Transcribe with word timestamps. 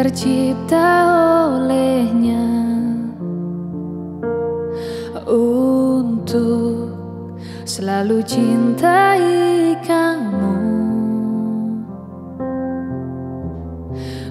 tercipta 0.00 0.88
olehnya 1.60 2.48
untuk 5.28 6.96
selalu 7.68 8.24
cintai 8.24 9.76
kamu. 9.84 10.56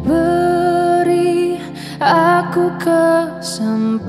Beri 0.00 1.60
aku 2.00 2.72
kesempatan 2.80 4.00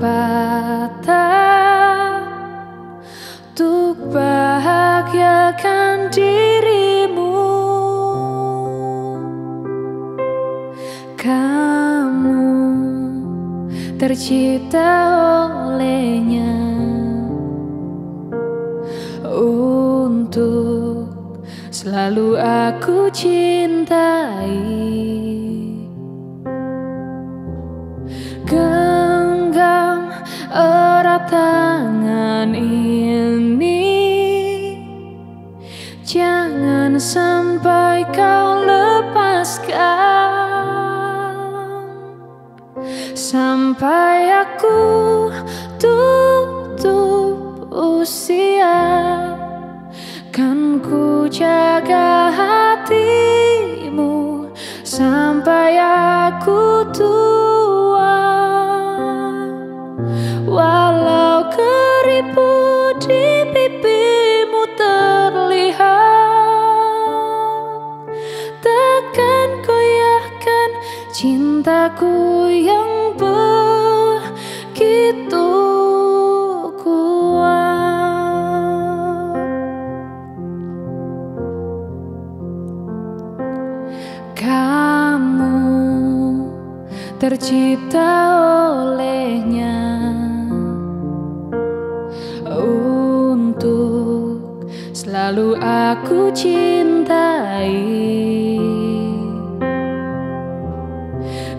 untuk 3.52 4.00
bahagiakan 4.08 4.88
dirimu. 6.08 6.61
Tercipta 14.02 14.90
olehnya 15.70 16.58
untuk 19.30 21.06
selalu 21.70 22.34
aku 22.34 23.06
cintai. 23.14 24.58
Genggam 28.42 30.10
erat 30.50 31.30
tangan 31.30 32.58
ini, 32.58 33.86
jangan 36.02 36.98
sampai 36.98 38.02
kau 38.10 38.66
lepaskan 38.66 40.21
sampai 43.14 44.30
aku 44.30 44.78
tutup 45.80 47.68
usia. 47.72 48.78
Kan 50.32 50.80
ku 50.80 51.28
jaga 51.28 52.32
hatimu. 52.32 54.12
Sampai 54.84 55.76
aku 55.80 56.84
tua 56.92 57.31
cintaku 71.62 72.50
yang 72.50 73.14
begitu 73.14 73.38
kuat. 76.74 78.18
Kamu 84.34 85.54
tercipta 87.22 88.10
olehnya 88.82 89.78
Untuk 92.42 94.66
selalu 94.90 95.54
aku 95.62 96.34
cintai 96.34 97.91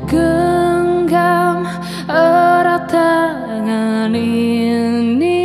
Genggam 0.07 1.65
erat 2.05 2.85
tangan 2.91 4.13
ini. 4.13 5.41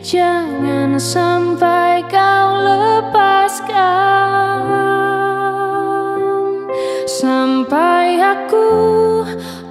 Jangan 0.00 0.96
sampai 0.96 2.00
kau 2.08 2.64
lepaskan. 2.64 3.76
Sampai 7.04 8.16
aku 8.22 8.70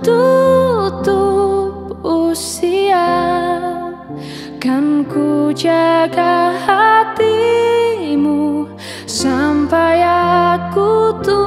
tutup 0.05 1.97
usia. 2.05 3.09
Kan 4.61 5.07
ku 5.09 5.49
jaga 5.55 6.53
hatimu. 6.67 8.67
Sampai 9.07 10.03
aku 10.05 11.15
tua 11.25 11.46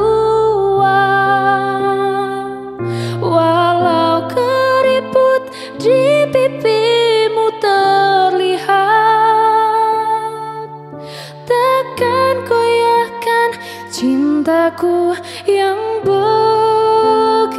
cintaku 14.21 15.17
yang 15.49 16.05
begitu 16.05 17.57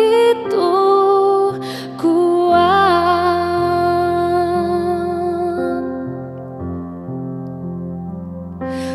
kuat. 1.98 2.62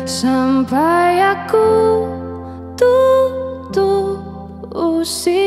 Sampai 0.07 1.19
aku 1.19 2.07
tutup 2.79 4.23
usia 4.71 5.46